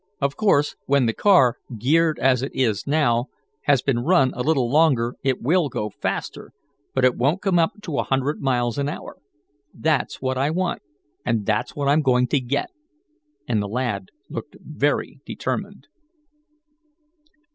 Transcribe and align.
Of 0.19 0.35
course, 0.35 0.75
when 0.87 1.05
the 1.05 1.13
car, 1.13 1.57
geared 1.77 2.17
as 2.17 2.41
it 2.41 2.51
is 2.55 2.87
now, 2.87 3.27
has 3.65 3.83
been 3.83 3.99
run 3.99 4.33
a 4.33 4.41
little 4.41 4.67
longer 4.67 5.15
it 5.21 5.43
will 5.43 5.69
go 5.69 5.91
faster, 5.91 6.53
but 6.95 7.05
it 7.05 7.15
won't 7.15 7.43
come 7.43 7.59
up 7.59 7.73
to 7.83 7.99
a 7.99 8.03
hundred 8.03 8.41
miles 8.41 8.79
an 8.79 8.89
hour. 8.89 9.17
That's 9.75 10.19
what 10.19 10.39
I 10.39 10.49
want, 10.49 10.81
and 11.23 11.45
that's 11.45 11.75
what 11.75 11.87
I'm 11.87 12.01
going 12.01 12.25
to 12.29 12.39
get," 12.39 12.71
and 13.47 13.61
the 13.61 13.67
lad 13.67 14.07
looked 14.27 14.55
very 14.59 15.19
determined. 15.23 15.85